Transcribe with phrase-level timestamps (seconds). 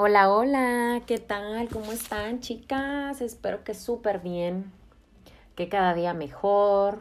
[0.00, 1.68] Hola, hola, ¿qué tal?
[1.70, 3.20] ¿Cómo están chicas?
[3.20, 4.70] Espero que súper bien,
[5.56, 7.00] que cada día mejor,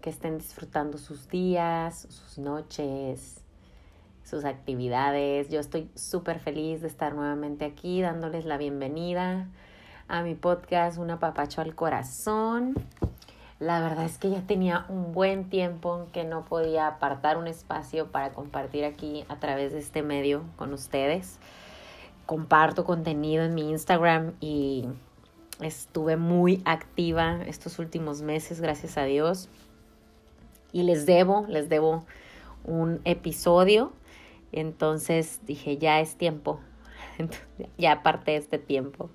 [0.00, 3.42] que estén disfrutando sus días, sus noches,
[4.24, 5.50] sus actividades.
[5.50, 9.48] Yo estoy súper feliz de estar nuevamente aquí dándoles la bienvenida
[10.08, 12.76] a mi podcast Un apapacho al corazón.
[13.58, 18.10] La verdad es que ya tenía un buen tiempo que no podía apartar un espacio
[18.10, 21.38] para compartir aquí a través de este medio con ustedes
[22.26, 24.84] comparto contenido en mi Instagram y
[25.60, 29.48] estuve muy activa estos últimos meses, gracias a Dios.
[30.72, 32.04] Y les debo, les debo
[32.64, 33.92] un episodio.
[34.52, 36.60] Entonces dije, ya es tiempo.
[37.78, 39.08] ya aparte este tiempo.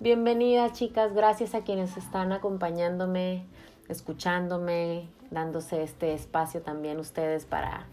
[0.00, 3.44] Bienvenidas chicas, gracias a quienes están acompañándome,
[3.88, 7.86] escuchándome, dándose este espacio también ustedes para,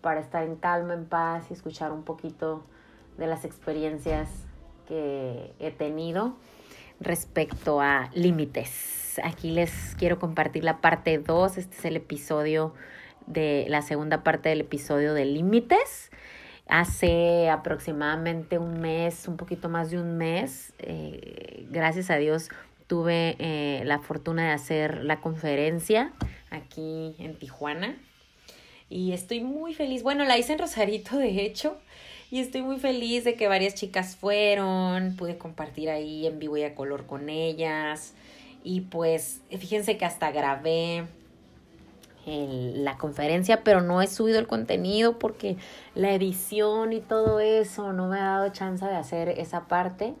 [0.00, 2.62] para estar en calma, en paz y escuchar un poquito
[3.18, 4.28] de las experiencias
[4.86, 6.36] que he tenido
[7.00, 9.20] respecto a límites.
[9.22, 11.58] Aquí les quiero compartir la parte 2.
[11.58, 12.72] Este es el episodio
[13.26, 16.10] de la segunda parte del episodio de límites.
[16.68, 22.50] Hace aproximadamente un mes, un poquito más de un mes, eh, gracias a Dios
[22.86, 26.12] tuve eh, la fortuna de hacer la conferencia
[26.50, 27.96] aquí en Tijuana
[28.90, 30.02] y estoy muy feliz.
[30.02, 31.78] Bueno, la hice en Rosarito, de hecho,
[32.30, 36.62] y estoy muy feliz de que varias chicas fueron, pude compartir ahí en vivo y
[36.62, 38.14] a color con ellas.
[38.62, 41.06] Y pues fíjense que hasta grabé
[42.26, 45.56] la conferencia, pero no he subido el contenido porque
[45.94, 50.14] la edición y todo eso no me ha dado chance de hacer esa parte,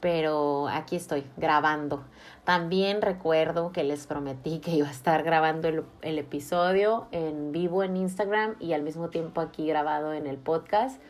[0.00, 2.04] pero aquí estoy grabando.
[2.44, 7.82] También recuerdo que les prometí que iba a estar grabando el, el episodio en vivo
[7.82, 11.00] en Instagram y al mismo tiempo aquí grabado en el podcast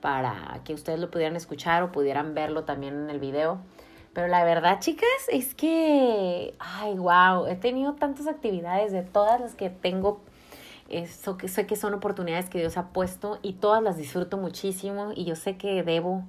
[0.00, 3.58] para que ustedes lo pudieran escuchar o pudieran verlo también en el video.
[4.12, 9.54] Pero la verdad, chicas, es que, ay, wow, he tenido tantas actividades de todas las
[9.54, 10.20] que tengo,
[10.88, 15.12] eso que sé que son oportunidades que Dios ha puesto y todas las disfruto muchísimo
[15.14, 16.24] y yo sé que debo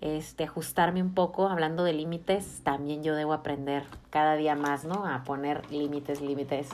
[0.00, 5.06] este, ajustarme un poco, hablando de límites, también yo debo aprender cada día más, ¿no?
[5.06, 6.68] A poner límites, límites.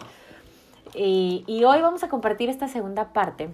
[0.95, 3.49] Y, y hoy vamos a compartir esta segunda parte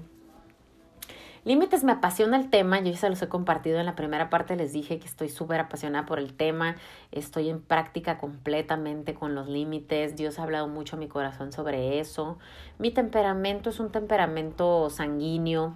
[1.44, 4.56] Límites me apasiona el tema, yo ya se los he compartido en la primera parte,
[4.56, 6.76] les dije que estoy súper apasionada por el tema,
[7.12, 12.00] estoy en práctica completamente con los límites, Dios ha hablado mucho a mi corazón sobre
[12.00, 12.38] eso.
[12.78, 15.74] Mi temperamento es un temperamento sanguíneo,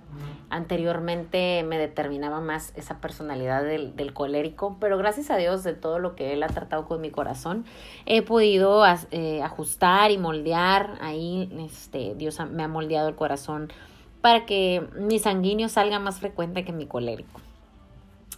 [0.50, 5.98] anteriormente me determinaba más esa personalidad del, del colérico, pero gracias a Dios de todo
[5.98, 7.64] lo que Él ha tratado con mi corazón,
[8.06, 13.72] he podido eh, ajustar y moldear, ahí este, Dios me ha moldeado el corazón
[14.22, 17.40] para que mi sanguíneo salga más frecuente que mi colérico.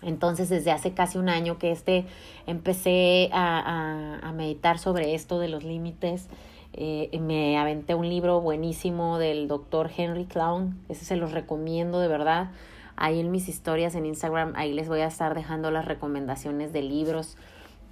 [0.02, 2.04] Entonces, desde hace casi un año que este
[2.46, 6.28] empecé a, a, meditar sobre esto de los límites,
[6.72, 12.08] eh, me aventé un libro buenísimo del doctor Henry Clown, ese se los recomiendo de
[12.08, 12.50] verdad.
[12.96, 16.82] Ahí en mis historias en Instagram, ahí les voy a estar dejando las recomendaciones de
[16.82, 17.36] libros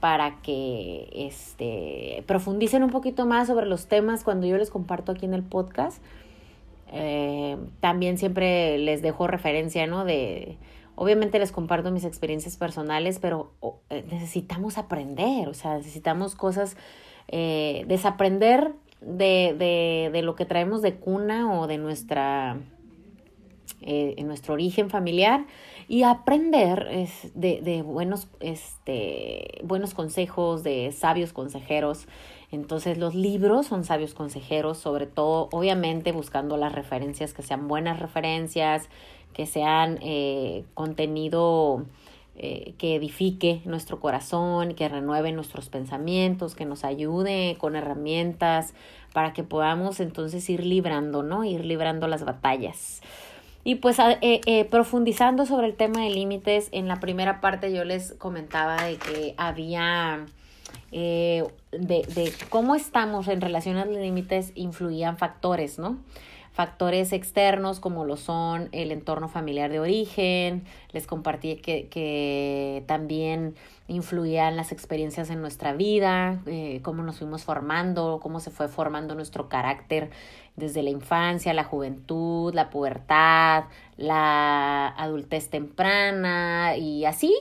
[0.00, 5.26] para que este, profundicen un poquito más sobre los temas cuando yo les comparto aquí
[5.26, 6.02] en el podcast.
[6.92, 10.04] Eh, también siempre les dejo referencia, ¿no?
[10.04, 10.58] De,
[10.94, 13.52] obviamente les comparto mis experiencias personales, pero
[13.88, 16.76] eh, necesitamos aprender, o sea, necesitamos cosas,
[17.28, 22.60] eh, desaprender de, de, de, lo que traemos de cuna o de nuestra,
[23.80, 25.46] en nuestro origen familiar
[25.88, 32.06] y aprender de, de buenos, este, buenos consejos, de sabios consejeros
[32.52, 37.98] entonces los libros son sabios consejeros, sobre todo obviamente buscando las referencias que sean buenas
[37.98, 38.90] referencias,
[39.32, 41.86] que sean eh, contenido
[42.36, 48.74] eh, que edifique nuestro corazón, que renueve nuestros pensamientos, que nos ayude con herramientas
[49.14, 51.44] para que podamos entonces ir librando, ¿no?
[51.44, 53.00] Ir librando las batallas.
[53.64, 58.12] Y pues eh, profundizando sobre el tema de límites, en la primera parte yo les
[58.12, 60.26] comentaba de que había
[60.92, 65.98] eh, de, de cómo estamos en relación a los límites influían factores, ¿no?
[66.52, 73.54] factores externos como lo son el entorno familiar de origen, les compartí que, que también
[73.88, 79.14] influían las experiencias en nuestra vida, eh, cómo nos fuimos formando, cómo se fue formando
[79.14, 80.10] nuestro carácter
[80.54, 83.64] desde la infancia, la juventud, la pubertad,
[83.96, 87.34] la adultez temprana y así,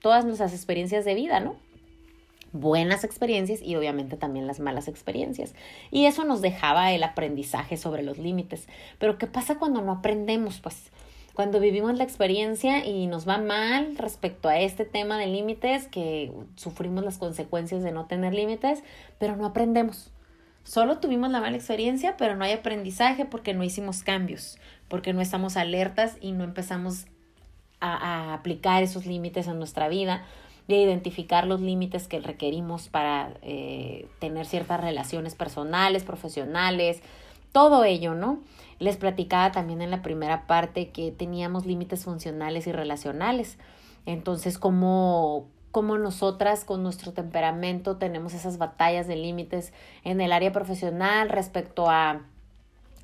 [0.00, 1.56] todas nuestras experiencias de vida, ¿no?
[2.52, 5.54] Buenas experiencias y obviamente también las malas experiencias.
[5.90, 8.68] Y eso nos dejaba el aprendizaje sobre los límites.
[8.98, 10.60] Pero ¿qué pasa cuando no aprendemos?
[10.60, 10.90] Pues
[11.34, 16.30] cuando vivimos la experiencia y nos va mal respecto a este tema de límites, que
[16.56, 18.82] sufrimos las consecuencias de no tener límites,
[19.18, 20.10] pero no aprendemos.
[20.64, 24.58] Solo tuvimos la mala experiencia, pero no hay aprendizaje porque no hicimos cambios,
[24.88, 27.06] porque no estamos alertas y no empezamos
[27.80, 30.24] a, aplicar esos límites en nuestra vida
[30.76, 37.02] identificar los límites que requerimos para eh, tener ciertas relaciones personales, profesionales,
[37.52, 38.40] todo ello, ¿no?
[38.78, 43.58] Les platicaba también en la primera parte que teníamos límites funcionales y relacionales.
[44.06, 49.72] Entonces, como como nosotras con nuestro temperamento tenemos esas batallas de límites
[50.04, 52.20] en el área profesional respecto a,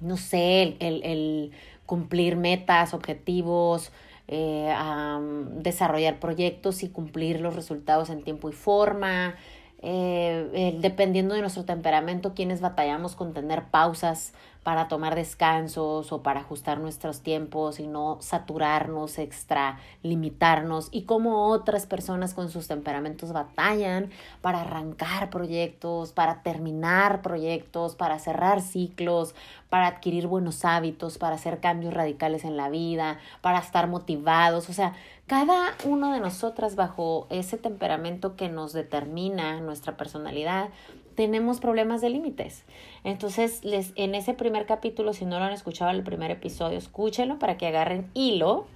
[0.02, 1.52] no sé, el, el
[1.86, 3.90] cumplir metas, objetivos,
[4.28, 5.20] eh, a
[5.52, 9.36] desarrollar proyectos y cumplir los resultados en tiempo y forma.
[9.80, 14.32] Eh, dependiendo de nuestro temperamento, quienes batallamos con tener pausas
[14.64, 21.46] para tomar descansos o para ajustar nuestros tiempos y no saturarnos, extra limitarnos y como
[21.46, 24.10] otras personas con sus temperamentos batallan
[24.42, 29.34] para arrancar proyectos, para terminar proyectos, para cerrar ciclos,
[29.70, 34.72] para adquirir buenos hábitos, para hacer cambios radicales en la vida, para estar motivados, o
[34.72, 34.92] sea,
[35.28, 40.70] cada uno de nosotras bajo ese temperamento que nos determina nuestra personalidad
[41.14, 42.62] tenemos problemas de límites.
[43.02, 47.38] Entonces, les, en ese primer capítulo, si no lo han escuchado el primer episodio, escúchenlo
[47.40, 48.66] para que agarren hilo.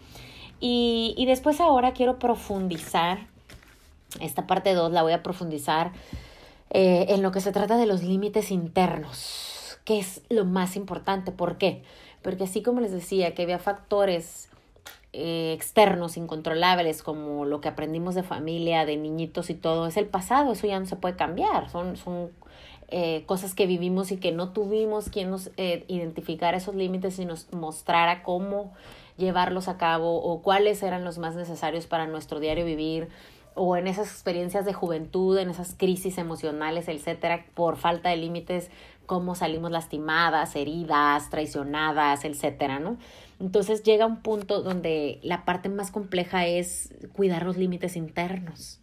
[0.58, 3.26] Y, y después ahora quiero profundizar,
[4.20, 5.92] esta parte 2 la voy a profundizar
[6.70, 11.30] eh, en lo que se trata de los límites internos, que es lo más importante.
[11.30, 11.82] ¿Por qué?
[12.22, 14.48] Porque así como les decía que había factores
[15.12, 20.06] eh, externos, incontrolables, como lo que aprendimos de familia, de niñitos y todo, es el
[20.06, 22.30] pasado, eso ya no se puede cambiar, son, son
[22.88, 27.24] eh, cosas que vivimos y que no tuvimos quien nos eh, identificara esos límites y
[27.24, 28.72] nos mostrara cómo
[29.16, 33.08] llevarlos a cabo o cuáles eran los más necesarios para nuestro diario vivir
[33.54, 38.70] o en esas experiencias de juventud, en esas crisis emocionales, etcétera, por falta de límites,
[39.06, 42.96] cómo salimos lastimadas, heridas, traicionadas, etcétera, ¿no?
[43.42, 48.80] Entonces llega un punto donde la parte más compleja es cuidar los límites internos,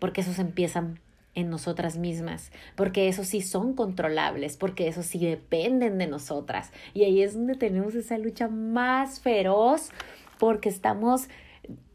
[0.00, 0.98] porque esos empiezan
[1.36, 6.72] en nosotras mismas, porque esos sí son controlables, porque esos sí dependen de nosotras.
[6.94, 9.90] Y ahí es donde tenemos esa lucha más feroz,
[10.36, 11.28] porque estamos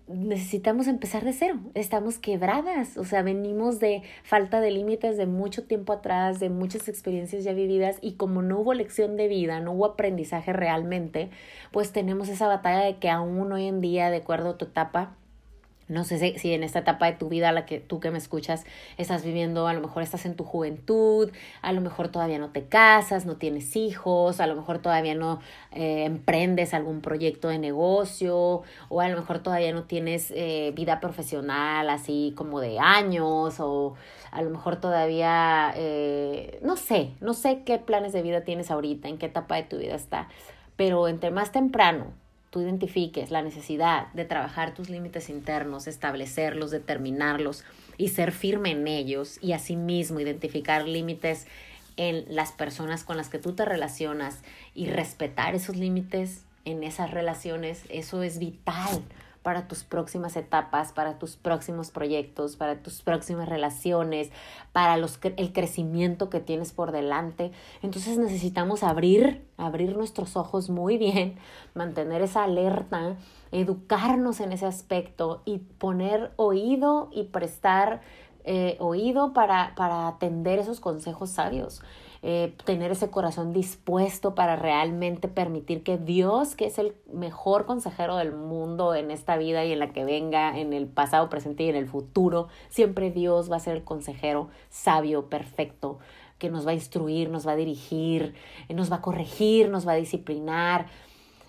[0.08, 5.66] necesitamos empezar de cero, estamos quebradas, o sea, venimos de falta de límites de mucho
[5.66, 9.74] tiempo atrás, de muchas experiencias ya vividas y como no hubo lección de vida, no
[9.74, 11.30] hubo aprendizaje realmente,
[11.72, 15.16] pues tenemos esa batalla de que aún hoy en día, de acuerdo a tu etapa,
[15.90, 18.66] no sé si, en esta etapa de tu vida, la que tú que me escuchas,
[18.98, 21.32] estás viviendo, a lo mejor estás en tu juventud,
[21.62, 25.40] a lo mejor todavía no te casas, no tienes hijos, a lo mejor todavía no
[25.72, 31.00] eh, emprendes algún proyecto de negocio, o a lo mejor todavía no tienes eh, vida
[31.00, 33.96] profesional así como de años, o
[34.32, 39.08] a lo mejor todavía, eh, no sé, no sé qué planes de vida tienes ahorita,
[39.08, 40.28] en qué etapa de tu vida está,
[40.76, 47.64] pero entre más temprano tú identifiques la necesidad de trabajar tus límites internos, establecerlos, determinarlos
[47.98, 51.48] y ser firme en ellos y asimismo identificar límites
[51.98, 54.40] en las personas con las que tú te relacionas
[54.76, 59.04] y respetar esos límites en esas relaciones, eso es vital
[59.48, 64.30] para tus próximas etapas, para tus próximos proyectos, para tus próximas relaciones,
[64.74, 67.54] para los, el crecimiento que tienes por delante.
[67.82, 71.38] Entonces necesitamos abrir, abrir nuestros ojos muy bien,
[71.76, 73.16] mantener esa alerta,
[73.54, 78.02] educarnos en ese aspecto y poner oído y prestar
[78.44, 81.82] eh, oído para, para atender esos consejos sabios.
[82.24, 88.16] Eh, tener ese corazón dispuesto para realmente permitir que Dios, que es el mejor consejero
[88.18, 91.70] del mundo en esta vida y en la que venga, en el pasado, presente y
[91.70, 96.00] en el futuro, siempre Dios va a ser el consejero sabio, perfecto,
[96.40, 98.34] que nos va a instruir, nos va a dirigir,
[98.70, 100.88] nos va a corregir, nos va a disciplinar.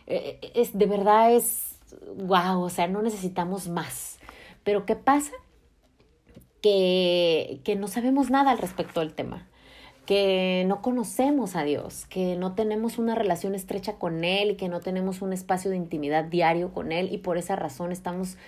[0.07, 1.79] Eh, eh, es, de verdad es,
[2.19, 4.19] wow, o sea, no necesitamos más.
[4.65, 5.33] Pero ¿qué pasa?
[6.61, 9.49] Que, que no sabemos nada al respecto del tema
[10.09, 14.71] que no conocemos a Dios, que no tenemos una relación estrecha con Él y que
[14.71, 18.38] no tenemos un espacio de intimidad diario con Él y por esa razón estamos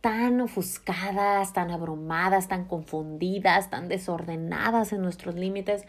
[0.00, 5.84] tan ofuscadas, tan abrumadas, tan confundidas, tan desordenadas en nuestros límites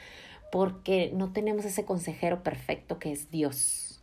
[0.51, 4.01] porque no tenemos ese consejero perfecto que es Dios.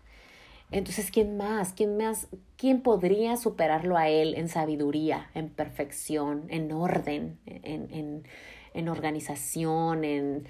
[0.70, 1.74] Entonces, ¿quién más?
[1.74, 2.28] ¿Quién más?
[2.56, 8.22] ¿Quién podría superarlo a Él en sabiduría, en perfección, en orden, en, en,
[8.72, 10.46] en organización, en,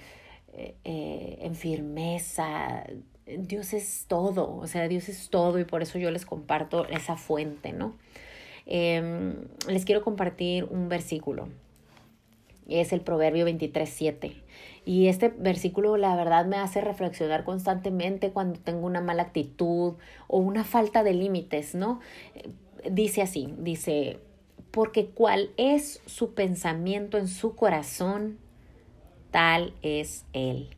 [0.52, 2.84] eh, en firmeza,
[3.38, 7.16] Dios es todo, o sea, Dios es todo y por eso yo les comparto esa
[7.16, 7.94] fuente, ¿no?
[8.66, 9.34] Em,
[9.68, 11.48] les quiero compartir un versículo.
[12.68, 14.34] Es el Proverbio 23.7.
[14.84, 19.94] Y este versículo la verdad me hace reflexionar constantemente cuando tengo una mala actitud
[20.28, 22.00] o una falta de límites, ¿no?
[22.88, 24.18] Dice así, dice,
[24.70, 28.38] porque cuál es su pensamiento en su corazón,
[29.30, 30.68] tal es él.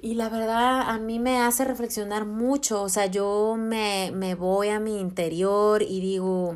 [0.00, 4.68] Y la verdad a mí me hace reflexionar mucho, o sea, yo me, me voy
[4.68, 6.54] a mi interior y digo,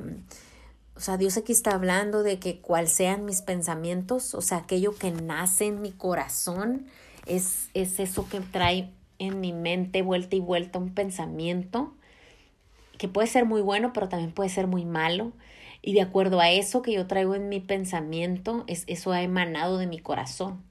[0.95, 4.95] o sea, Dios aquí está hablando de que cuál sean mis pensamientos, o sea, aquello
[4.95, 6.87] que nace en mi corazón,
[7.27, 11.93] es, es eso que trae en mi mente vuelta y vuelta un pensamiento
[12.99, 15.33] que puede ser muy bueno, pero también puede ser muy malo.
[15.83, 19.79] Y de acuerdo a eso que yo traigo en mi pensamiento, es, eso ha emanado
[19.79, 20.63] de mi corazón.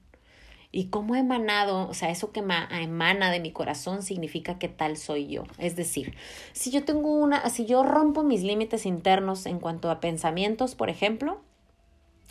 [0.74, 4.96] Y cómo ha emanado, o sea, eso que emana de mi corazón significa que tal
[4.96, 5.44] soy yo.
[5.58, 6.14] Es decir,
[6.54, 10.88] si yo tengo una, si yo rompo mis límites internos en cuanto a pensamientos, por
[10.88, 11.42] ejemplo,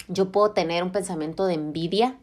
[0.07, 2.17] yo puedo tener un pensamiento de envidia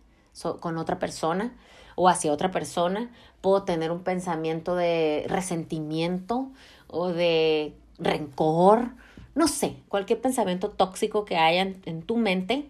[0.58, 1.56] con otra persona
[1.94, 6.50] o hacia otra persona, puedo tener un pensamiento de resentimiento
[6.88, 8.90] o de rencor,
[9.38, 12.68] no sé, cualquier pensamiento tóxico que haya en, tu mente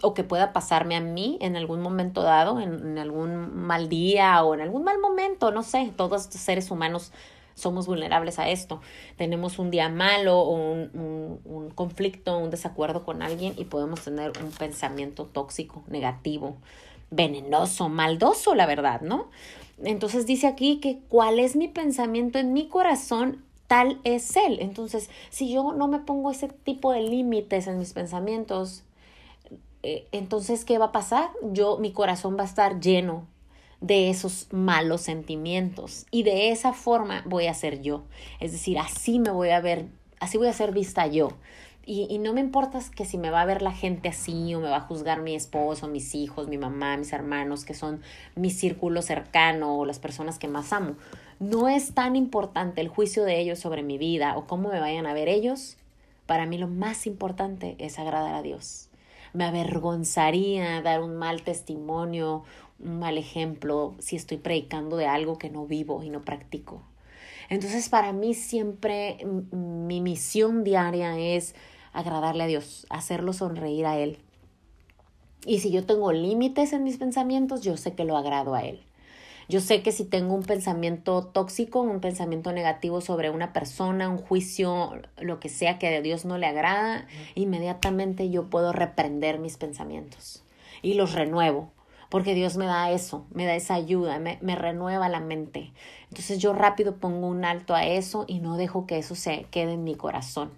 [0.00, 4.54] o que pueda pasarme a mí en algún momento dado, en, algún mal día o
[4.54, 7.12] en algún mal momento, no sé, todos los seres humanos
[7.54, 8.80] somos vulnerables a esto.
[9.16, 14.32] Tenemos un día malo o un, un, conflicto, un desacuerdo con alguien y podemos tener
[14.42, 16.56] un pensamiento tóxico, negativo,
[17.10, 19.28] venenoso, maldoso, la verdad, ¿no?
[19.84, 24.58] Entonces dice aquí que cuál es mi pensamiento en mi corazón, tal es Él.
[24.60, 28.82] Entonces, si yo no me pongo ese tipo de límites en mis pensamientos,
[29.84, 31.30] eh, entonces, ¿qué va a pasar?
[31.52, 33.26] Yo, mi corazón va a estar lleno
[33.80, 38.02] de esos malos sentimientos y de esa forma voy a ser yo.
[38.40, 39.86] Es decir, así me voy a ver,
[40.18, 41.28] así voy a ser vista yo.
[41.90, 44.60] Y, y, no me importa que si me va a ver la gente así o
[44.60, 48.02] me va a juzgar mi esposo, mis hijos, mi mamá, mis hermanos, que son
[48.36, 50.96] mi círculo cercano o las personas que más amo.
[51.40, 55.06] No es tan importante el juicio de ellos sobre mi vida o cómo me vayan
[55.06, 55.78] a ver ellos.
[56.26, 58.90] Para mí lo más importante es agradar a Dios.
[59.32, 62.44] Me avergonzaría dar un mal testimonio,
[62.80, 66.82] un mal ejemplo si estoy predicando de algo que no vivo y no practico.
[67.48, 71.54] Entonces para mí siempre mi misión diaria es
[71.98, 74.18] agradarle a Dios, hacerlo sonreír a Él.
[75.44, 78.80] Y si yo tengo límites en mis pensamientos, yo sé que lo agrado a Él.
[79.48, 84.18] Yo sé que si tengo un pensamiento tóxico, un pensamiento negativo sobre una persona, un
[84.18, 89.56] juicio, lo que sea que a Dios no le agrada, inmediatamente yo puedo reprender mis
[89.56, 90.44] pensamientos
[90.82, 91.72] y los renuevo.
[92.10, 95.72] Porque Dios me da eso, me da esa ayuda, me, me renueva la mente.
[96.04, 99.74] Entonces yo rápido pongo un alto a eso y no dejo que eso se quede
[99.74, 100.50] en mi corazón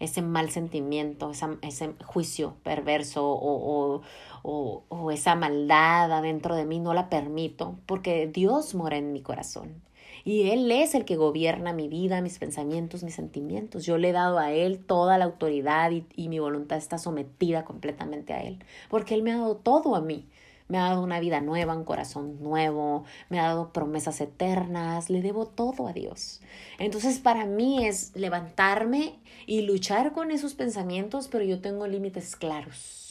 [0.00, 4.02] ese mal sentimiento, ese juicio perverso o,
[4.42, 9.22] o, o esa maldad adentro de mí, no la permito, porque Dios mora en mi
[9.22, 9.82] corazón.
[10.26, 13.86] Y Él es el que gobierna mi vida, mis pensamientos, mis sentimientos.
[13.86, 17.64] Yo le he dado a Él toda la autoridad y, y, mi voluntad está sometida
[17.64, 18.58] completamente a Él,
[18.90, 20.26] porque Él me ha dado todo a mí.
[20.68, 25.22] Me ha dado una vida nueva, un corazón nuevo, me ha dado promesas eternas, le
[25.22, 26.40] debo todo a Dios.
[26.78, 33.06] Entonces para mí es levantarme y luchar con esos pensamientos, pero yo tengo límites claros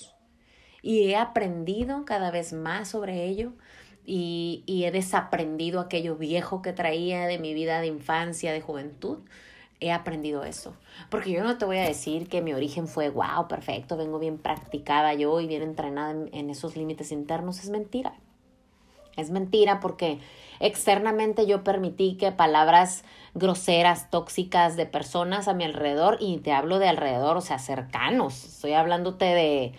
[0.86, 3.54] y he aprendido cada vez más sobre ello
[4.06, 9.18] y, y, he desaprendido aquello viejo que traía de mi vida de infancia, de juventud.
[9.80, 10.74] He aprendido eso.
[11.10, 14.38] Porque yo no te voy a decir que mi origen fue, wow, perfecto, vengo bien
[14.38, 17.60] practicada yo y bien entrenada en, en esos límites internos.
[17.60, 18.14] Es mentira.
[19.18, 20.20] Es mentira porque
[20.60, 23.04] externamente yo permití que palabras
[23.34, 28.46] groseras, tóxicas de personas a mi alrededor, y te hablo de alrededor, o sea, cercanos.
[28.46, 29.74] Estoy hablándote de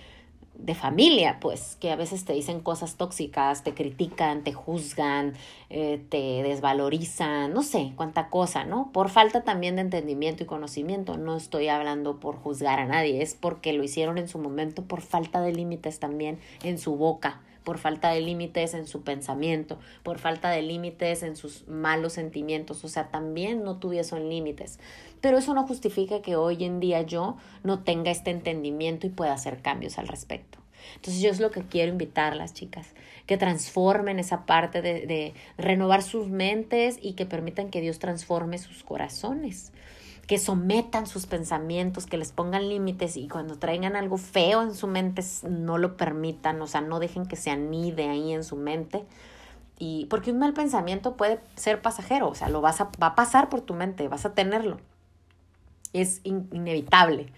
[0.59, 5.35] de familia, pues, que a veces te dicen cosas tóxicas, te critican, te juzgan,
[5.71, 8.91] eh, te desvalorizan, no sé, cuánta cosa, ¿no?
[8.93, 11.17] Por falta también de entendimiento y conocimiento.
[11.17, 15.01] No estoy hablando por juzgar a nadie, es porque lo hicieron en su momento por
[15.01, 20.19] falta de límites también en su boca, por falta de límites en su pensamiento, por
[20.19, 24.79] falta de límites en sus malos sentimientos, o sea, también no tuviesen límites.
[25.21, 29.33] Pero eso no justifica que hoy en día yo no tenga este entendimiento y pueda
[29.33, 30.59] hacer cambios al respecto.
[30.95, 32.95] Entonces yo es lo que quiero invitar las chicas,
[33.27, 38.59] que transformen esa parte de, de renovar sus mentes y que permitan que Dios transforme
[38.59, 39.73] sus corazones
[40.27, 44.89] que sometan sus pensamientos, que les pongan límites y cuando traigan algo feo en su
[44.89, 49.05] mente no lo permitan, o sea, no dejen que se anide ahí en su mente,
[49.79, 53.15] Y porque un mal pensamiento puede ser pasajero, o sea, lo vas a, va a
[53.15, 54.79] pasar por tu mente, vas a tenerlo.
[56.01, 57.33] Es inevitable.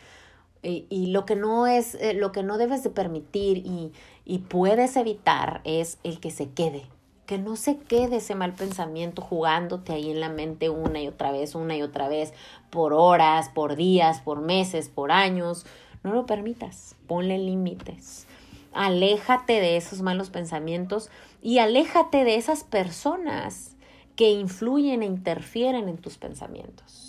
[0.63, 3.93] Y, lo que no es, eh, lo que no debes de permitir y,
[4.25, 6.87] y puedes evitar es el que se quede.
[7.27, 11.31] Que no se quede ese mal pensamiento jugándote ahí en la mente una y otra
[11.31, 12.33] vez, una y otra vez,
[12.71, 15.65] por horas, por días, por meses, por años.
[16.03, 16.97] No lo permitas.
[17.07, 18.27] Ponle límites.
[18.73, 21.11] Aléjate de esos malos pensamientos
[21.41, 23.77] y aléjate de esas personas
[24.17, 27.08] que influyen e interfieren en tus pensamientos.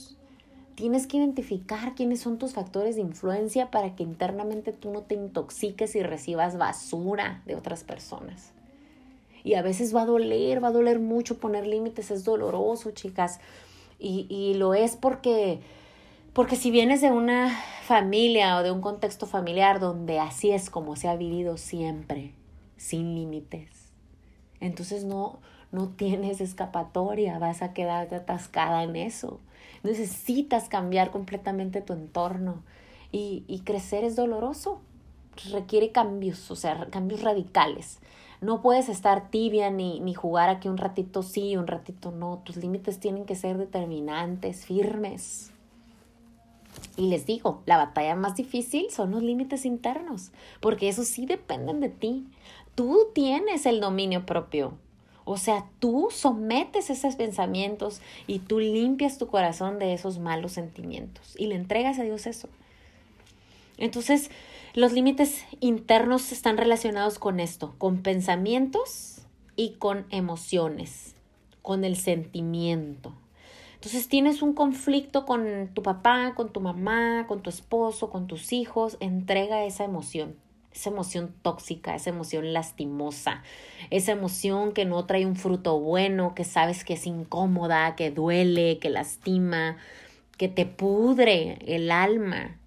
[0.80, 5.14] Tienes que identificar quiénes son tus factores de influencia para que internamente tú no te
[5.14, 8.54] intoxiques y recibas basura de otras personas.
[9.44, 13.42] Y a veces va a doler, va a doler mucho poner límites, es doloroso, chicas.
[14.00, 15.60] Y, y lo es porque
[16.32, 17.50] porque si vienes de una
[17.84, 22.32] familia o de un contexto familiar donde así es como se ha vivido siempre,
[22.78, 23.92] sin límites,
[24.62, 25.40] entonces no,
[25.74, 29.42] no tienes escapatoria, vas a quedarte atascada en eso.
[29.84, 32.64] Necesitas cambiar completamente tu entorno
[33.12, 34.82] y, y crecer es doloroso,
[35.52, 38.00] requiere cambios, o sea, cambios radicales.
[38.42, 42.42] No puedes estar tibia ni, ni jugar aquí un ratito sí, un ratito no.
[42.46, 45.52] Tus límites tienen que ser determinantes, firmes.
[46.96, 51.82] Y les digo, la batalla más difícil son los límites internos, porque eso sí dependen
[51.82, 52.28] de ti.
[52.76, 54.74] Tú tienes el dominio propio.
[55.32, 61.36] O sea, tú sometes esos pensamientos y tú limpias tu corazón de esos malos sentimientos
[61.38, 62.50] y le entregas a Dios eso.
[63.78, 64.32] Entonces,
[64.74, 69.22] los límites internos están relacionados con esto, con pensamientos
[69.56, 71.14] y con emociones,
[71.62, 73.14] con el sentimiento.
[73.76, 78.52] Entonces tienes un conflicto con tu papá, con tu mamá, con tu esposo, con tus
[78.52, 80.38] hijos, entrega esa emoción,
[80.74, 83.44] esa emoción tóxica, esa emoción lastimosa,
[83.90, 88.80] esa emoción que no trae un fruto bueno, que sabes que es incómoda, que duele,
[88.80, 89.78] que lastima,
[90.38, 92.58] que te pudre el alma.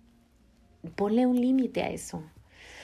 [0.96, 2.22] Ponle un límite a eso.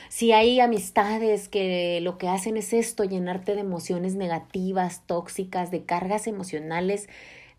[0.09, 5.85] Si hay amistades que lo que hacen es esto, llenarte de emociones negativas, tóxicas, de
[5.85, 7.09] cargas emocionales,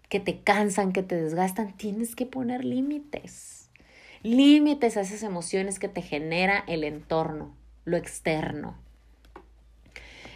[0.09, 3.58] que te cansan, que te desgastan, tienes que poner límites.
[4.21, 7.55] Límites a esas emociones que te genera el entorno,
[7.85, 8.75] lo externo.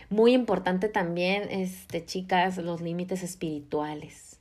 [0.10, 4.40] Muy importante también, este, chicas, los límites espirituales.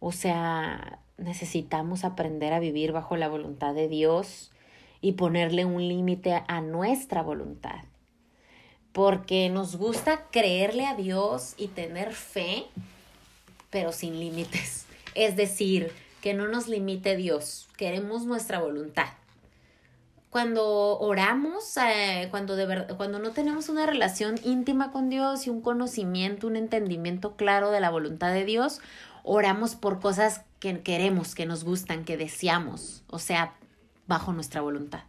[0.00, 4.52] O sea, necesitamos aprender a vivir bajo la voluntad de Dios
[5.00, 7.84] y ponerle un límite a nuestra voluntad.
[8.92, 12.64] Porque nos gusta creerle a Dios y tener fe,
[13.70, 14.84] pero sin límites.
[15.14, 15.90] Es decir,
[16.24, 19.08] que no nos limite Dios, queremos nuestra voluntad.
[20.30, 25.60] Cuando oramos, eh, cuando, de cuando no tenemos una relación íntima con Dios y un
[25.60, 28.80] conocimiento, un entendimiento claro de la voluntad de Dios,
[29.22, 33.52] oramos por cosas que queremos, que nos gustan, que deseamos, o sea,
[34.06, 35.00] bajo nuestra voluntad.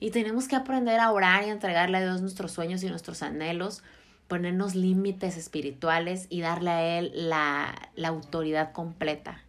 [0.00, 3.84] Y tenemos que aprender a orar y entregarle a Dios nuestros sueños y nuestros anhelos
[4.26, 9.41] ponernos límites espirituales y darle a Él la, la autoridad completa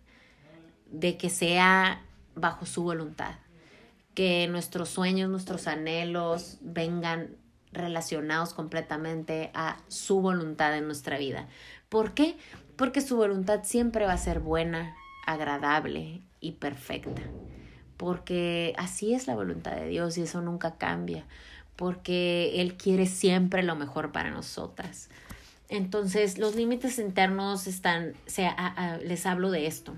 [0.93, 2.01] de que sea
[2.35, 3.35] bajo su voluntad,
[4.15, 7.35] que nuestros sueños, nuestros anhelos vengan
[7.73, 11.49] relacionados completamente a su voluntad en nuestra vida.
[11.89, 12.37] ¿Por qué?
[12.77, 17.21] Porque su voluntad siempre va a ser buena, agradable y perfecta.
[17.97, 21.25] Porque así es la voluntad de Dios y eso nunca cambia
[21.75, 25.09] porque Él quiere siempre lo mejor para nosotras.
[25.69, 29.95] Entonces, los límites internos están, sea, les hablo de esto,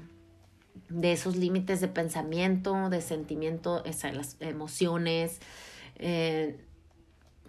[0.90, 5.40] de esos límites de pensamiento, de sentimiento, las emociones.
[5.96, 6.60] Eh,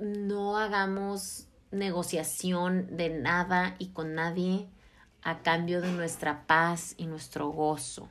[0.01, 4.67] no hagamos negociación de nada y con nadie
[5.23, 8.09] a cambio de nuestra paz y nuestro gozo.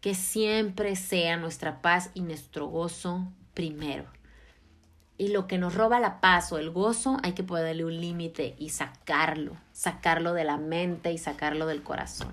[0.00, 4.04] Que siempre sea nuestra paz y nuestro gozo primero.
[5.16, 8.56] Y lo que nos roba la paz o el gozo, hay que ponerle un límite
[8.58, 12.32] y sacarlo, sacarlo de la mente y sacarlo del corazón.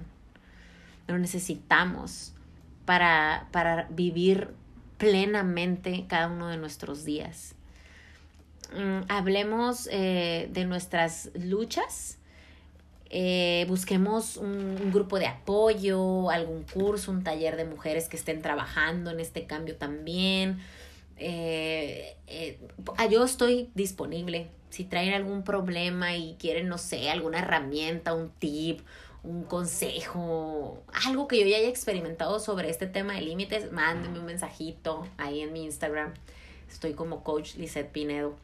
[1.10, 2.34] Lo necesitamos
[2.86, 4.54] para, para vivir
[4.98, 7.56] plenamente cada uno de nuestros días.
[8.74, 12.17] Mm, hablemos eh, de nuestras luchas.
[13.10, 19.10] Eh, busquemos un, grupo de apoyo, algún curso, un taller de mujeres que estén trabajando
[19.10, 20.60] en este cambio también
[21.19, 22.58] eh, eh,
[23.12, 24.50] yo estoy disponible.
[24.69, 28.82] Si traen algún problema y quieren, no sé, alguna herramienta, un tip,
[29.23, 34.25] un consejo, algo que yo ya haya experimentado sobre este tema de límites, mándenme un
[34.25, 36.13] mensajito ahí en mi Instagram.
[36.69, 38.36] Estoy como coach Lizette Pinedo.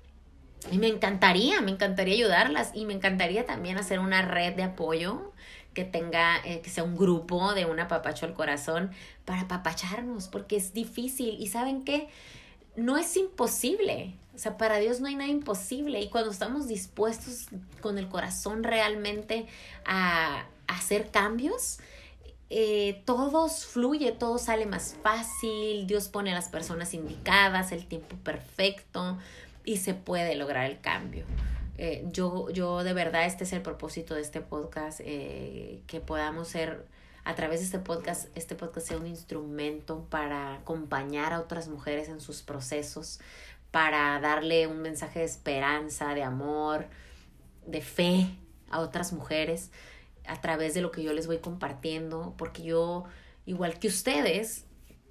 [0.71, 5.31] Y me encantaría, me encantaría ayudarlas y me encantaría también hacer una red de apoyo
[5.73, 8.91] que tenga, eh, que sea un grupo de un apapacho al corazón
[9.25, 11.35] para apapacharnos, porque es difícil.
[11.39, 12.09] Y saben qué,
[12.75, 14.15] no es imposible.
[14.33, 16.01] O sea, para Dios no hay nada imposible.
[16.01, 17.47] Y cuando estamos dispuestos
[17.81, 19.45] con el corazón realmente
[19.85, 21.79] a, hacer cambios,
[22.49, 28.15] eh, todo fluye, todo sale más fácil, Dios pone a las personas indicadas, el tiempo
[28.17, 29.17] perfecto
[29.63, 31.25] y se puede lograr el cambio.
[31.77, 36.47] Eh, yo, yo de verdad, este es el propósito de este podcast, eh, que podamos
[36.47, 36.85] ser,
[37.23, 42.09] a través de este podcast, este podcast sea un instrumento para acompañar a otras mujeres
[42.09, 43.19] en sus procesos,
[43.71, 46.85] para darle un mensaje de esperanza, de amor,
[47.65, 48.29] de fe
[48.69, 49.71] a otras mujeres
[50.27, 53.05] a través de lo que yo les voy compartiendo, porque yo,
[53.45, 54.65] igual que ustedes,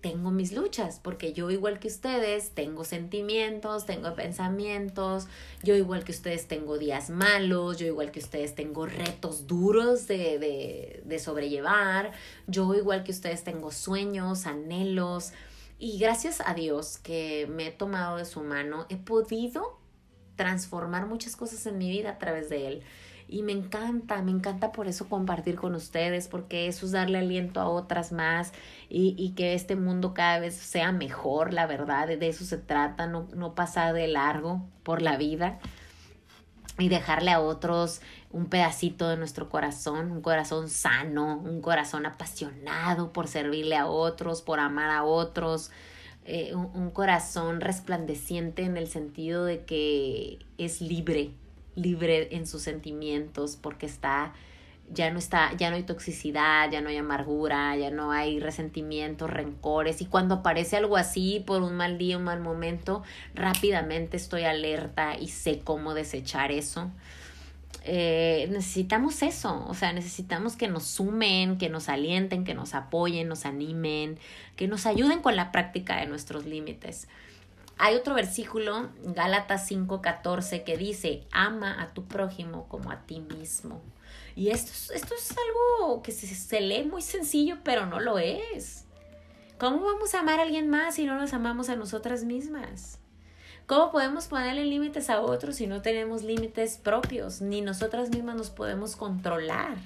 [0.04, 5.28] tengo mis luchas, porque yo igual que ustedes tengo sentimientos, tengo pensamientos,
[5.62, 10.38] yo igual que ustedes tengo días malos, yo igual que ustedes tengo retos duros de,
[10.38, 12.12] de, de sobrellevar,
[12.46, 15.32] yo igual que ustedes tengo sueños, anhelos,
[15.78, 19.78] y gracias a Dios que me he tomado de su mano, he podido
[20.36, 22.82] transformar muchas cosas en mi vida a través de él.
[23.28, 27.60] Y me encanta, me encanta por eso compartir con ustedes, porque eso es darle aliento
[27.60, 28.52] a otras más
[28.88, 33.06] y, y que este mundo cada vez sea mejor, la verdad, de eso se trata,
[33.06, 35.58] no, no pasar de largo por la vida
[36.78, 43.12] y dejarle a otros un pedacito de nuestro corazón, un corazón sano, un corazón apasionado
[43.12, 45.70] por servirle a otros, por amar a otros,
[46.24, 51.30] eh, un, un, corazón resplandeciente en el sentido de que es libre,
[51.74, 54.32] libre en sus sentimientos porque está
[54.92, 59.30] ya no está, ya no hay toxicidad, ya no hay amargura, ya no hay resentimientos,
[59.30, 63.02] rencores y cuando aparece algo así por un mal día, un mal momento,
[63.34, 66.90] rápidamente estoy alerta y sé cómo desechar eso.
[67.86, 73.28] Eh, necesitamos eso, o sea, necesitamos que nos sumen, que nos alienten, que nos apoyen,
[73.28, 74.18] nos animen,
[74.56, 77.08] que nos ayuden con la práctica de nuestros límites.
[77.76, 83.82] Hay otro versículo, Gálatas 5:14, que dice, ama a tu prójimo como a ti mismo.
[84.36, 88.84] Y esto, esto es algo que se, se lee muy sencillo, pero no lo es.
[89.58, 92.98] ¿Cómo vamos a amar a alguien más si no nos amamos a nosotras mismas?
[93.66, 97.40] ¿Cómo podemos ponerle límites a otros si no tenemos límites propios?
[97.40, 99.78] Ni nosotras mismas nos podemos controlar.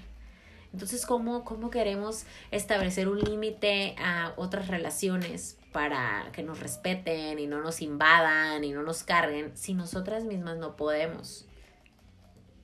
[0.73, 7.47] Entonces, ¿cómo, cómo queremos establecer un límite a otras relaciones para que nos respeten y
[7.47, 11.47] no nos invadan y no nos carguen si nosotras mismas no podemos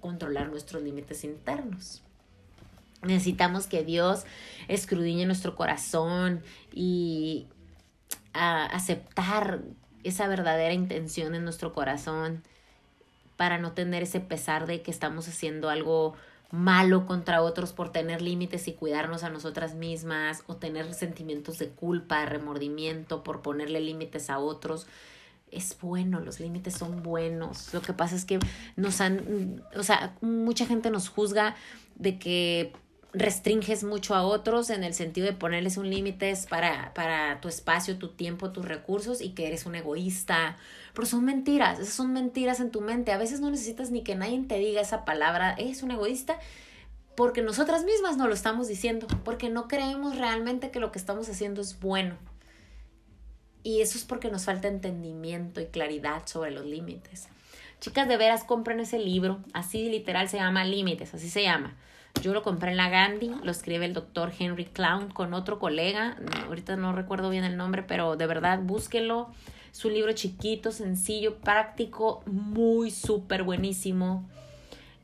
[0.01, 2.03] controlar nuestros límites internos?
[3.03, 4.25] Necesitamos que Dios
[4.69, 7.47] escudriñe nuestro corazón y
[8.33, 9.61] a aceptar
[10.03, 12.43] esa verdadera intención en nuestro corazón
[13.37, 16.14] para no tener ese pesar de que estamos haciendo algo
[16.55, 21.69] malo contra otros por tener límites y cuidarnos a nosotras mismas o tener sentimientos de
[21.69, 24.87] culpa, remordimiento por ponerle límites a otros.
[25.51, 27.75] Es bueno, los límites son buenos.
[27.75, 28.38] Lo que pasa es que
[28.77, 31.57] nos han, o sea, mucha gente nos juzga
[31.97, 32.73] de que
[33.14, 37.96] restringes mucho a otros en el sentido de ponerles un límite para, para tu espacio,
[37.96, 40.57] tu tiempo, tus recursos y que eres un egoísta.
[40.92, 43.12] Pero son mentiras, son mentiras en tu mente.
[43.12, 46.38] A veces no necesitas ni que nadie te diga esa palabra, es un egoísta,
[47.16, 51.29] porque nosotras mismas no lo estamos diciendo, porque no creemos realmente que lo que estamos
[51.29, 52.16] haciendo es bueno.
[53.62, 57.29] Y eso es porque nos falta entendimiento y claridad sobre los límites.
[57.81, 61.77] Chicas, de veras, compren ese libro, así literal se llama Límites, así se llama
[62.22, 66.16] yo lo compré en la Gandhi, lo escribe el doctor Henry Clown con otro colega,
[66.46, 69.31] ahorita no recuerdo bien el nombre, pero de verdad búsquenlo.
[69.70, 74.24] Es un libro chiquito, sencillo, práctico, muy súper buenísimo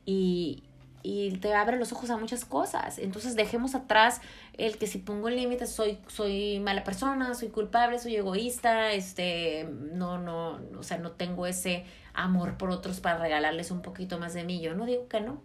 [0.05, 0.63] y,
[1.03, 2.97] y te abre los ojos a muchas cosas.
[2.97, 4.21] Entonces dejemos atrás
[4.57, 10.17] el que si pongo límites soy, soy mala persona, soy culpable, soy egoísta, este, no,
[10.17, 14.43] no, o sea, no tengo ese amor por otros para regalarles un poquito más de
[14.43, 14.61] mí.
[14.61, 15.41] Yo no digo que no,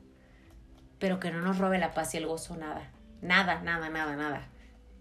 [0.98, 2.90] pero que no nos robe la paz y el gozo nada.
[3.22, 4.48] Nada, nada, nada, nada.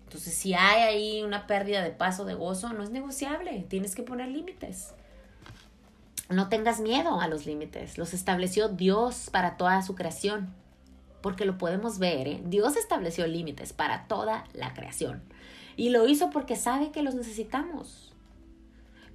[0.05, 3.65] Entonces, si hay ahí una pérdida de paz de gozo, no es negociable.
[3.67, 4.93] Tienes que poner límites.
[6.29, 7.97] No tengas miedo a los límites.
[7.97, 10.53] Los estableció Dios para toda su creación.
[11.21, 12.41] Porque lo podemos ver, ¿eh?
[12.45, 15.23] Dios estableció límites para toda la creación.
[15.75, 18.13] Y lo hizo porque sabe que los necesitamos.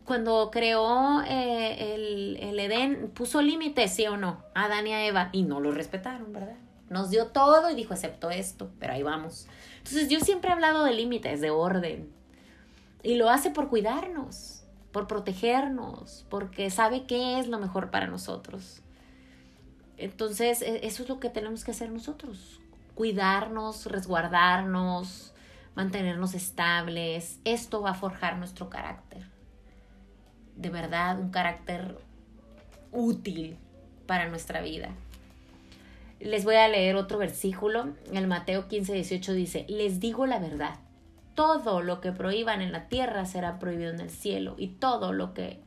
[0.05, 5.07] Cuando creó eh, el, el Edén, puso límites, sí o no, a Adán y a
[5.07, 6.57] Eva, y no lo respetaron, ¿verdad?
[6.91, 9.47] Nos dio todo y dijo, excepto esto, pero ahí vamos.
[9.79, 12.13] Entonces yo siempre he hablado de límites, de orden.
[13.03, 14.57] Y lo hace por cuidarnos.
[14.93, 18.83] por protegernos, porque sabe qué es lo mejor para nosotros.
[19.99, 22.61] Entonces, e, eso es lo que tenemos que hacer nosotros,
[22.97, 25.33] cuidarnos, resguardarnos,
[25.77, 27.39] mantenernos estables.
[27.45, 29.25] Esto va a forjar nuestro carácter.
[30.57, 31.97] De verdad, un carácter
[32.91, 33.57] útil
[34.09, 34.89] para nuestra vida.
[36.21, 37.95] Les voy a leer otro versículo.
[38.13, 40.79] El Mateo 15, 18 dice, les digo la verdad.
[41.35, 45.33] Todo lo que prohíban en la tierra será prohibido en el cielo y todo lo
[45.33, 45.61] que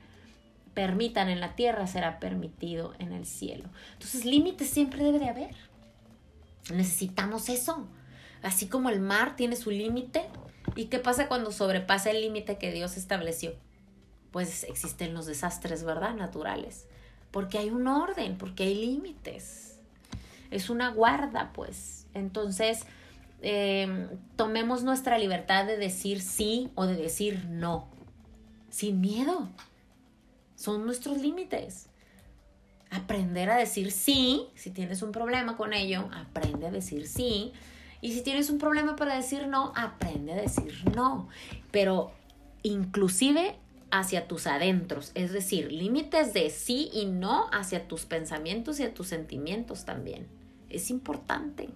[0.74, 3.70] permitan en la tierra será permitido en el cielo.
[3.94, 5.56] Entonces, límites siempre debe de haber.
[6.72, 7.88] Necesitamos eso.
[8.42, 10.26] Así como el mar tiene su límite.
[10.76, 13.54] ¿Y qué pasa cuando sobrepasa el límite que Dios estableció?
[14.32, 16.16] Pues existen los desastres, ¿verdad?
[16.16, 16.88] Naturales.
[17.32, 19.73] Porque hay un orden, porque hay límites.
[20.54, 22.08] Es una guarda, pues.
[22.14, 22.86] Entonces,
[23.42, 27.88] em, tomemos nuestra libertad de decir sí o de decir no.
[28.70, 29.50] Sin miedo.
[30.56, 31.90] Son nuestros límites.
[32.92, 37.52] Aprender a decir sí, si tienes un problema con ello, aprende a decir sí.
[38.02, 41.30] Y si tienes un problema para decir no, aprende a decir no.
[41.72, 42.12] Pero
[42.62, 43.58] inclusive
[43.94, 48.94] hacia tus adentros, es decir, límites de sí y no hacia tus pensamientos y a
[48.94, 50.28] tus sentimientos también.
[50.74, 51.70] Es importante.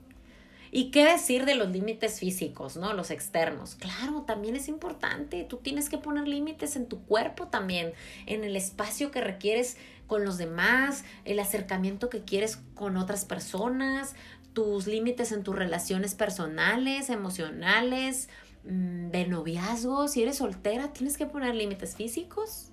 [0.71, 2.93] ¿Y qué decir de los límites físicos, no?
[2.93, 3.75] Los externos.
[3.75, 5.45] Claro, también es importante.
[5.45, 7.93] Tú tienes que poner límites en tu cuerpo también,
[8.25, 14.15] en el espacio que requieres con los demás, el acercamiento que quieres con otras personas,
[14.53, 18.29] tus límites en tus relaciones personales, emocionales,
[18.63, 20.07] mm, de noviazgo.
[20.07, 22.71] Si eres soltera, tienes que poner límites físicos.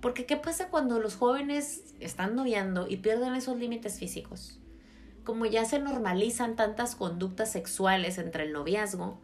[0.00, 4.58] Porque ¿qué pasa cuando los jóvenes están noviando y pierden esos límites físicos?
[5.24, 9.18] Como ya se normalizan tantas conductas sexuales entre el noviazgo,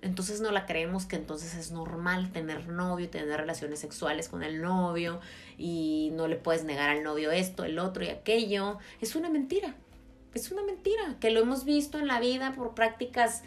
[0.00, 4.62] entonces no la creemos que entonces es normal tener novio, tener relaciones sexuales con el
[4.62, 5.20] novio
[5.56, 8.78] y no le puedes negar al novio esto, el otro y aquello.
[9.00, 9.74] Es una mentira.
[10.34, 13.42] Es una mentira que lo hemos visto en la vida por prácticas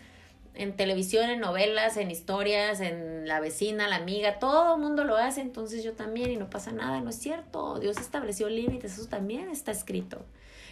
[0.54, 5.16] en televisión, en novelas, en historias, en la vecina, la amiga, todo el mundo lo
[5.16, 7.80] hace, entonces yo también y no pasa nada, no es cierto.
[7.80, 10.26] Dios estableció límites, eso también está escrito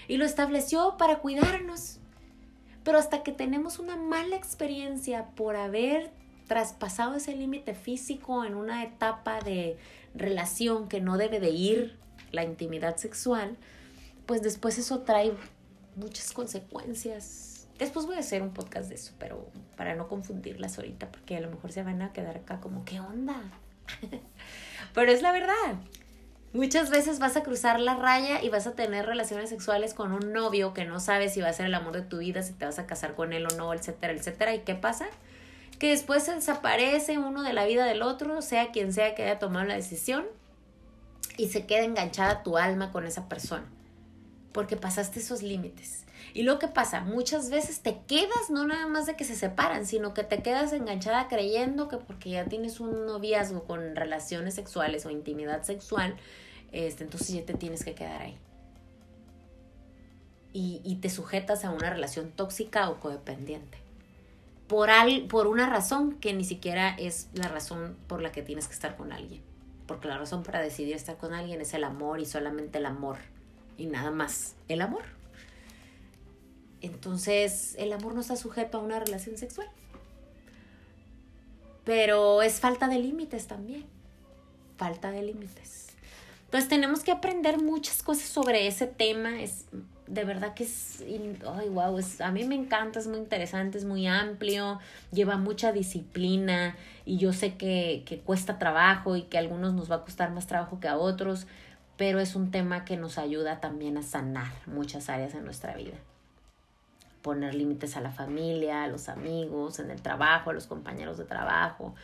[0.09, 1.99] y lo estableció para cuidarnos.
[2.83, 6.11] Pero hasta que tenemos una mala experiencia por haber
[6.47, 9.77] traspasado ese límite físico en una etapa de
[10.15, 11.97] relación que no debe de ir,
[12.31, 13.55] la intimidad sexual,
[14.25, 15.31] pues después eso trae
[15.95, 17.67] muchas consecuencias.
[17.77, 21.39] Después voy a hacer un podcast de eso, pero para no confundirlas ahorita, porque a
[21.39, 23.39] lo mejor se van a quedar acá como, ¿qué onda?
[24.95, 25.75] pero es la verdad.
[26.51, 30.33] Muchas veces vas a cruzar la raya y vas a tener relaciones sexuales con un
[30.33, 32.65] novio que no sabes si va a ser el amor de tu vida, si te
[32.65, 34.55] vas a casar con él o no, etcétera, etcétera.
[34.55, 35.05] ¿Y qué pasa?
[35.77, 39.37] Que después se desaparece uno de la vida del otro, sea quien sea que haya
[39.37, 40.25] tomado la decisión,
[41.37, 43.65] y se queda enganchada tu alma con esa persona,
[44.51, 46.03] porque pasaste esos límites.
[46.33, 49.85] Y lo que pasa, muchas veces te quedas no nada más de que se separan,
[49.85, 55.05] sino que te quedas enganchada creyendo que porque ya tienes un noviazgo con relaciones sexuales
[55.05, 56.15] o intimidad sexual,
[56.71, 58.37] este, entonces ya te tienes que quedar ahí.
[60.53, 63.77] Y, y te sujetas a una relación tóxica o codependiente.
[64.67, 68.67] Por, al, por una razón que ni siquiera es la razón por la que tienes
[68.67, 69.41] que estar con alguien.
[69.87, 73.17] Porque la razón para decidir estar con alguien es el amor y solamente el amor.
[73.77, 74.55] Y nada más.
[74.67, 75.18] El amor.
[76.81, 79.67] Entonces, el amor no está sujeto a una relación sexual.
[81.83, 83.85] Pero es falta de límites también.
[84.77, 85.87] Falta de límites.
[86.45, 89.41] Entonces tenemos que aprender muchas cosas sobre ese tema.
[89.41, 89.65] Es
[90.07, 91.03] de verdad que es,
[91.47, 94.79] ay, wow, es, a mí me encanta, es muy interesante, es muy amplio,
[95.11, 99.91] lleva mucha disciplina y yo sé que, que cuesta trabajo y que a algunos nos
[99.91, 101.45] va a costar más trabajo que a otros,
[101.95, 105.97] pero es un tema que nos ayuda también a sanar muchas áreas de nuestra vida
[107.21, 111.25] poner límites a la familia, a los amigos, en el trabajo, a los compañeros de
[111.25, 111.95] trabajo.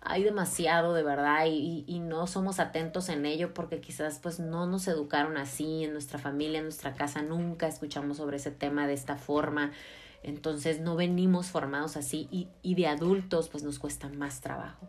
[0.00, 4.66] Hay demasiado de verdad y, y, no somos atentos en ello porque quizás pues no
[4.66, 8.94] nos educaron así en nuestra familia, en nuestra casa, nunca escuchamos sobre ese tema de
[8.94, 9.72] esta forma.
[10.22, 14.86] Entonces no venimos formados así y, y de adultos pues nos cuesta más trabajo.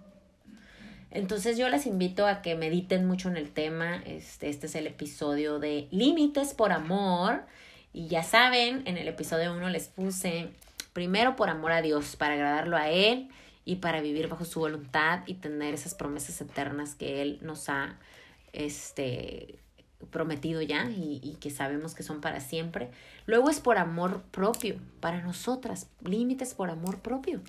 [1.11, 3.97] Entonces yo les invito a que mediten mucho en el tema.
[4.05, 7.45] Este, este es el episodio de Límites por Amor.
[7.93, 10.49] Y ya saben, en el episodio 1 les puse
[10.93, 13.30] primero por amor a Dios, para agradarlo a Él
[13.65, 17.97] y para vivir bajo su voluntad y tener esas promesas eternas que Él nos ha
[18.54, 19.60] este,
[20.12, 22.89] prometido ya y, y, que sabemos que son para siempre.
[23.25, 27.41] Luego es por amor propio, para nosotras, límites por amor propio.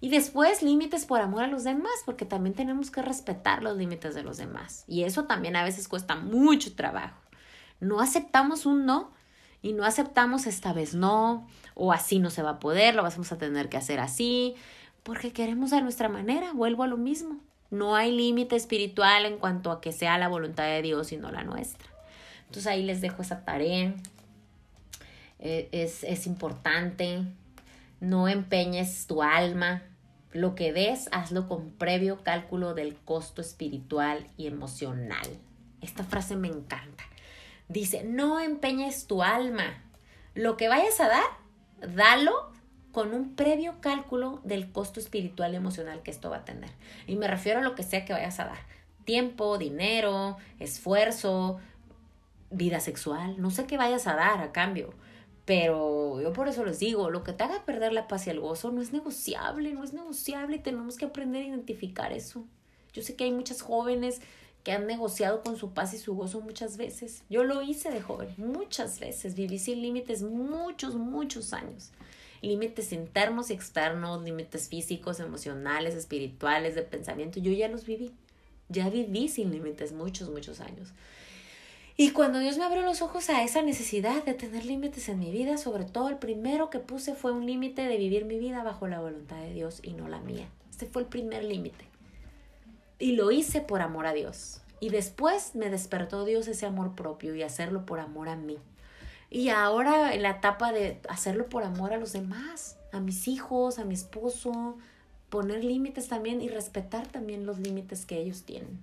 [0.00, 4.14] Y después límites por amor a los demás, porque también tenemos que respetar los límites
[4.14, 4.84] de los demás.
[4.86, 7.18] Y eso también a veces cuesta mucho trabajo.
[7.80, 9.13] No aceptamos un no
[9.64, 13.32] y no aceptamos esta vez no, o así no se va a poder, lo vamos
[13.32, 14.56] a tener que hacer así,
[15.02, 17.38] porque queremos a nuestra manera, vuelvo a lo mismo.
[17.70, 21.32] No hay límite espiritual en cuanto a que sea la voluntad de Dios y no
[21.32, 21.88] la nuestra.
[22.40, 23.94] Entonces ahí les dejo esa tarea.
[25.38, 27.22] Eh, es, es importante.
[28.00, 29.82] No empeñes tu alma.
[30.32, 35.26] Lo que des, hazlo con previo cálculo del costo espiritual y emocional.
[35.80, 37.04] Esta frase me encanta.
[37.68, 39.82] Dice, no empeñes tu alma.
[40.34, 41.24] Lo que vayas a dar,
[41.94, 42.52] dalo
[42.92, 46.70] con un previo cálculo del costo espiritual y emocional que esto va a tener.
[47.06, 48.58] Y me refiero a lo que sea que vayas a dar.
[49.04, 51.58] Tiempo, dinero, esfuerzo,
[52.50, 54.94] vida sexual, no sé qué vayas a dar a cambio.
[55.44, 58.40] Pero yo por eso les digo, lo que te haga perder la paz y el
[58.40, 62.46] gozo no es negociable, no es negociable tenemos que aprender a identificar eso.
[62.92, 64.22] Yo sé que hay muchas jóvenes
[64.64, 67.22] que han negociado con su paz y su gozo muchas veces.
[67.30, 69.34] Yo lo hice de joven, muchas veces.
[69.34, 71.92] Viví sin límites muchos, muchos años
[72.44, 78.12] límites internos y externos, límites físicos, emocionales, espirituales, de pensamiento, yo ya los viví.
[78.68, 80.92] Ya viví sin límites muchos, muchos años.
[81.96, 85.30] Y cuando Dios me abrió los ojos a esa necesidad de tener límites en mi
[85.30, 88.88] vida, sobre todo el primero que puse fue un límite de vivir mi vida bajo
[88.88, 90.48] la voluntad de Dios y no la mía.
[90.70, 91.93] Este fue el primer límite.
[93.04, 94.62] Y lo hice por amor a Dios.
[94.80, 98.56] Y después me despertó Dios ese amor propio y hacerlo por amor a mí.
[99.28, 103.78] Y ahora en la etapa de hacerlo por amor a los demás, a mis hijos,
[103.78, 104.78] a mi esposo,
[105.28, 108.80] poner límites también y respetar también los límites que ellos tienen.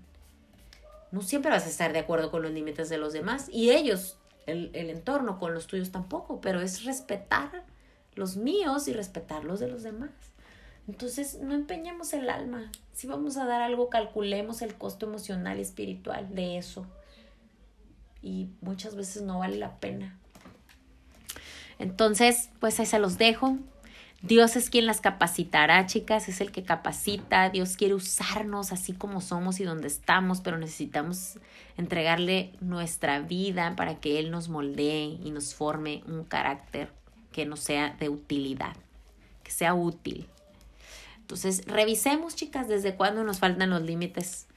[1.11, 4.19] No siempre vas a estar de acuerdo con los límites de los demás y ellos,
[4.45, 7.63] el, el entorno con los tuyos tampoco, pero es respetar
[8.13, 10.11] los míos y respetar los de los demás.
[10.87, 12.71] Entonces, no empeñemos el alma.
[12.93, 16.85] Si vamos a dar algo, calculemos el costo emocional y espiritual de eso.
[18.21, 20.17] Y muchas veces no vale la pena.
[21.79, 23.57] Entonces, pues ahí se los dejo.
[24.21, 27.49] Dios es quien las capacitará, chicas, es el que capacita.
[27.49, 31.39] Dios quiere usarnos así como somos y donde estamos, pero necesitamos
[31.75, 36.91] entregarle nuestra vida para que Él nos moldee y nos forme un carácter
[37.31, 38.75] que nos sea de utilidad,
[39.43, 40.27] que sea útil.
[41.31, 44.47] Entonces, revisemos, chicas, desde cuándo nos faltan los límites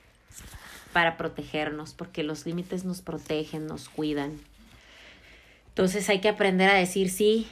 [0.92, 4.40] para protegernos, porque los límites nos protegen, nos cuidan.
[5.68, 7.46] Entonces hay que aprender a decir sí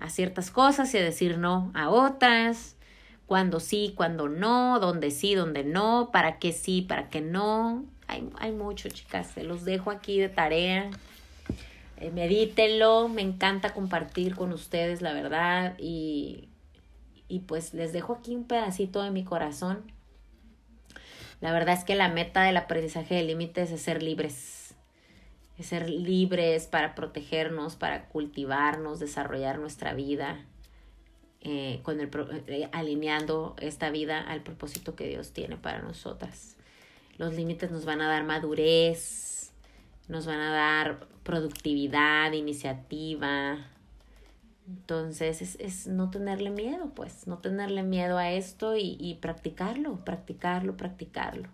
[0.00, 2.74] a ciertas cosas y a decir no a otras,
[3.26, 7.84] cuando sí, cuando no, dónde sí, dónde no, para qué sí, para qué no.
[8.08, 10.90] Hay, hay mucho, chicas, se los dejo aquí de tarea.
[11.98, 16.47] Eh, medítenlo, me encanta compartir con ustedes, la verdad, y,
[17.28, 19.92] y pues les dejo aquí un pedacito de mi corazón.
[21.40, 24.58] La verdad es que la meta del aprendizaje de límites es ser libres
[25.62, 30.44] ser libres para protegernos, para cultivarnos, desarrollar nuestra vida,
[31.40, 32.10] eh, con el,
[32.46, 36.56] eh, alineando esta vida al propósito que Dios tiene para nosotras.
[37.16, 39.52] Los límites nos van a dar madurez,
[40.06, 43.66] nos van a dar productividad, iniciativa.
[44.68, 50.04] Entonces es, es no tenerle miedo, pues, no tenerle miedo a esto y, y practicarlo,
[50.04, 51.48] practicarlo, practicarlo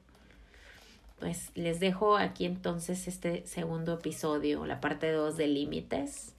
[1.24, 6.34] pues les dejo aquí entonces este segundo episodio, la parte 2 de límites.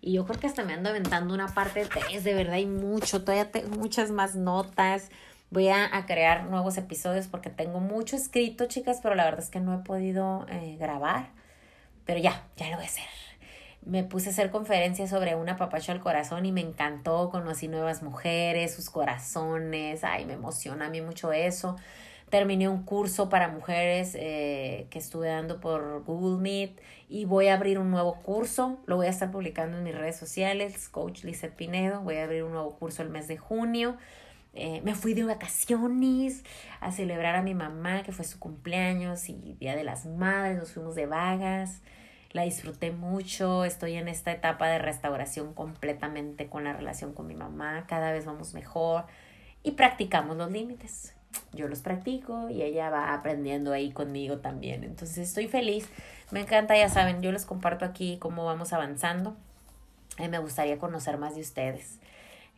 [0.00, 3.22] Y yo creo que hasta me ando aventando una parte 3, de verdad hay mucho,
[3.22, 5.10] todavía tengo muchas más notas.
[5.50, 9.60] Voy a, crear nuevos episodios porque tengo mucho escrito, chicas, pero la verdad es que
[9.60, 11.28] no he podido eh, grabar.
[12.06, 13.21] Pero ya, ya lo voy a hacer.
[13.84, 17.30] Me puse a hacer conferencias sobre una papacho al corazón y me encantó.
[17.30, 20.04] Conocí nuevas mujeres, sus corazones.
[20.04, 21.76] Ay, me emociona a mí mucho eso.
[22.30, 27.54] Terminé un curso para mujeres eh, que estuve dando por Google Meet y voy a
[27.54, 28.78] abrir un nuevo curso.
[28.86, 32.00] Lo voy a estar publicando en mis redes sociales, Coach Lizeth Pinedo.
[32.00, 33.98] Voy a abrir un nuevo curso el mes de junio.
[34.54, 36.44] Eh, me fui de vacaciones
[36.80, 40.56] a celebrar a mi mamá, que fue su cumpleaños y Día de las Madres.
[40.56, 41.82] Nos fuimos de vagas.
[42.32, 43.64] La disfruté mucho.
[43.64, 47.86] Estoy en esta etapa de restauración completamente con la relación con mi mamá.
[47.86, 49.04] Cada vez vamos mejor
[49.62, 51.14] y practicamos los límites
[51.52, 54.84] yo los practico y ella va aprendiendo ahí conmigo también.
[54.84, 55.88] Entonces estoy feliz,
[56.30, 59.36] me encanta, ya saben, yo les comparto aquí cómo vamos avanzando.
[60.18, 61.98] y me gustaría conocer más de ustedes.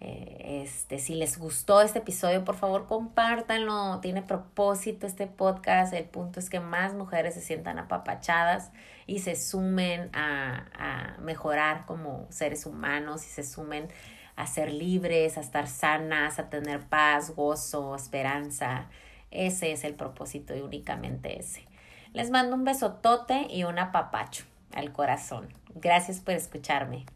[0.04, 4.00] Eh, este, si les gustó este episodio, por favor compártanlo.
[4.00, 5.94] Tiene propósito este podcast.
[5.94, 8.70] El punto es que más mujeres se sientan apapachadas
[9.06, 13.88] y se sumen a, a mejorar como seres humanos y se sumen
[14.36, 18.88] a ser libres, a estar sanas, a tener paz, gozo, esperanza.
[19.30, 21.66] Ese es el propósito y únicamente ese.
[22.12, 24.44] Les mando un besotote y un apapacho
[24.74, 25.48] al corazón.
[25.74, 27.06] Gracias por escucharme.